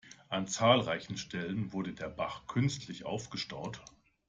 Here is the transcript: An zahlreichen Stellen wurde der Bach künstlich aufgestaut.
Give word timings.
An 0.29 0.47
zahlreichen 0.47 1.15
Stellen 1.15 1.73
wurde 1.73 1.93
der 1.93 2.09
Bach 2.09 2.47
künstlich 2.47 3.05
aufgestaut. 3.05 3.83